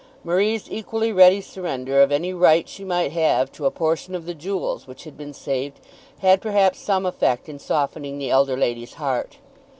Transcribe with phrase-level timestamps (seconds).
[0.23, 4.33] Marie's equally ready surrender of any right she might have to a portion of the
[4.33, 5.79] jewels which had been saved
[6.21, 9.37] had perhaps some effect in softening the elder lady's heart.